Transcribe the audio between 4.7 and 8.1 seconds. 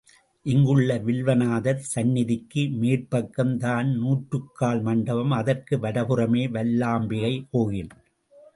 மண்டபம், அதற்கு வடபுறமே வல்லாம்பிகை கோயில்.